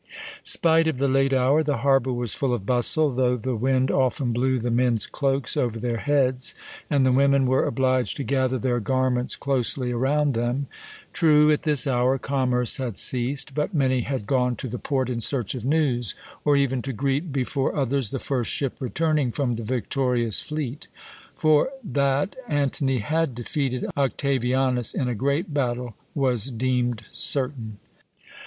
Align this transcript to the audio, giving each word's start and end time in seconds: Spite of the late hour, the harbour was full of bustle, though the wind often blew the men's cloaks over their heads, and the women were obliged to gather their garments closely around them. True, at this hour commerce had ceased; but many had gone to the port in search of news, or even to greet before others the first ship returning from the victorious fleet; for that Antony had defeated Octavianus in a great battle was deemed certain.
Spite 0.41 0.87
of 0.87 0.97
the 0.97 1.07
late 1.07 1.31
hour, 1.31 1.61
the 1.61 1.77
harbour 1.77 2.11
was 2.11 2.33
full 2.33 2.55
of 2.55 2.65
bustle, 2.65 3.11
though 3.11 3.37
the 3.37 3.55
wind 3.55 3.91
often 3.91 4.33
blew 4.33 4.57
the 4.57 4.71
men's 4.71 5.05
cloaks 5.05 5.55
over 5.55 5.77
their 5.77 5.97
heads, 5.97 6.55
and 6.89 7.05
the 7.05 7.11
women 7.11 7.45
were 7.45 7.67
obliged 7.67 8.17
to 8.17 8.23
gather 8.23 8.57
their 8.57 8.79
garments 8.79 9.35
closely 9.35 9.91
around 9.91 10.33
them. 10.33 10.65
True, 11.13 11.51
at 11.51 11.61
this 11.61 11.85
hour 11.85 12.17
commerce 12.17 12.77
had 12.77 12.97
ceased; 12.97 13.53
but 13.53 13.75
many 13.75 14.01
had 14.01 14.25
gone 14.25 14.55
to 14.55 14.67
the 14.67 14.79
port 14.79 15.07
in 15.07 15.21
search 15.21 15.53
of 15.53 15.65
news, 15.65 16.15
or 16.43 16.55
even 16.55 16.81
to 16.81 16.93
greet 16.93 17.31
before 17.31 17.75
others 17.75 18.09
the 18.09 18.17
first 18.17 18.49
ship 18.49 18.77
returning 18.79 19.31
from 19.31 19.53
the 19.53 19.63
victorious 19.63 20.39
fleet; 20.41 20.87
for 21.35 21.69
that 21.83 22.35
Antony 22.47 23.01
had 23.01 23.35
defeated 23.35 23.85
Octavianus 23.95 24.95
in 24.95 25.07
a 25.07 25.13
great 25.13 25.53
battle 25.53 25.93
was 26.15 26.49
deemed 26.49 27.03
certain. 27.11 27.77